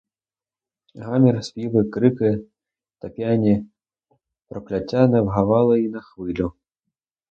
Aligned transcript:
Гамір, 0.95 1.43
співи, 1.43 1.83
крики 1.83 2.39
та 2.99 3.09
п'яні 3.09 3.65
прокляття 4.47 5.07
не 5.07 5.21
вгавали 5.21 5.81
й 5.81 5.89
на 5.89 6.01
хвилю. 6.01 6.53